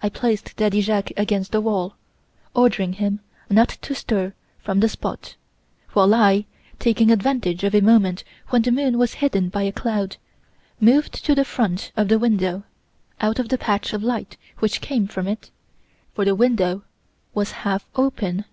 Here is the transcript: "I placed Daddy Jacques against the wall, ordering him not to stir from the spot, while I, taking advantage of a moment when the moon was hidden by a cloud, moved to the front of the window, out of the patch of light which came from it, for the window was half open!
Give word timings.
"I 0.00 0.08
placed 0.08 0.54
Daddy 0.54 0.80
Jacques 0.80 1.10
against 1.16 1.50
the 1.50 1.60
wall, 1.60 1.96
ordering 2.54 2.92
him 2.92 3.18
not 3.50 3.70
to 3.70 3.92
stir 3.92 4.34
from 4.60 4.78
the 4.78 4.88
spot, 4.88 5.34
while 5.94 6.14
I, 6.14 6.44
taking 6.78 7.10
advantage 7.10 7.64
of 7.64 7.74
a 7.74 7.80
moment 7.80 8.22
when 8.50 8.62
the 8.62 8.70
moon 8.70 8.98
was 8.98 9.14
hidden 9.14 9.48
by 9.48 9.64
a 9.64 9.72
cloud, 9.72 10.16
moved 10.78 11.24
to 11.24 11.34
the 11.34 11.44
front 11.44 11.90
of 11.96 12.06
the 12.06 12.20
window, 12.20 12.62
out 13.20 13.40
of 13.40 13.48
the 13.48 13.58
patch 13.58 13.92
of 13.92 14.04
light 14.04 14.36
which 14.60 14.80
came 14.80 15.08
from 15.08 15.26
it, 15.26 15.50
for 16.14 16.24
the 16.24 16.36
window 16.36 16.84
was 17.34 17.50
half 17.66 17.84
open! 17.96 18.44